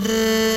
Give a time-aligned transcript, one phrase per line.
[0.00, 0.49] Brrr.